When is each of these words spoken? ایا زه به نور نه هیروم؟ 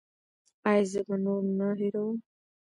ایا 0.69 0.83
زه 0.91 1.01
به 1.07 1.15
نور 1.25 1.41
نه 1.57 1.69
هیروم؟ 1.79 2.17